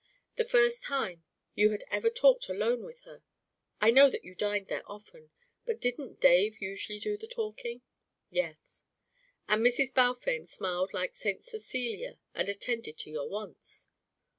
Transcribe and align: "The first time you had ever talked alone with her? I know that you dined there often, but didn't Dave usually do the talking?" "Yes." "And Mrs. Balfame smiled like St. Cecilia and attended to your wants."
"The 0.35 0.45
first 0.45 0.81
time 0.81 1.25
you 1.53 1.69
had 1.69 1.83
ever 1.91 2.09
talked 2.09 2.49
alone 2.49 2.81
with 2.83 3.01
her? 3.01 3.21
I 3.79 3.91
know 3.91 4.09
that 4.09 4.23
you 4.23 4.33
dined 4.33 4.65
there 4.67 4.81
often, 4.87 5.29
but 5.63 5.79
didn't 5.79 6.19
Dave 6.19 6.59
usually 6.59 6.97
do 6.97 7.17
the 7.17 7.27
talking?" 7.27 7.83
"Yes." 8.31 8.83
"And 9.47 9.63
Mrs. 9.63 9.93
Balfame 9.93 10.45
smiled 10.47 10.91
like 10.91 11.13
St. 11.13 11.43
Cecilia 11.43 12.17
and 12.33 12.49
attended 12.49 12.97
to 12.97 13.11
your 13.11 13.29
wants." 13.29 13.89